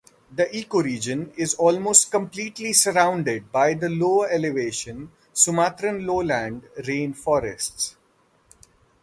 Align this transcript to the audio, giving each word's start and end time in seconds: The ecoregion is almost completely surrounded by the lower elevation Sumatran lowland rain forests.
The 0.35 0.45
ecoregion 0.47 1.29
is 1.37 1.53
almost 1.53 2.09
completely 2.09 2.73
surrounded 2.73 3.51
by 3.51 3.75
the 3.75 3.87
lower 3.87 4.27
elevation 4.31 5.11
Sumatran 5.31 6.07
lowland 6.07 6.63
rain 6.87 7.13
forests. 7.13 7.95